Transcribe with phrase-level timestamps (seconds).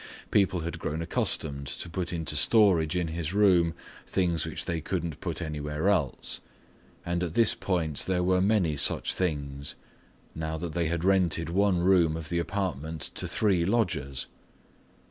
[0.31, 3.75] People had grown accustomed to put into storage in his room
[4.07, 6.41] things which they couldn't put anywhere else,
[7.05, 9.75] and at this point there were many such things,
[10.33, 14.25] now that they had rented one room of the apartment to three lodgers.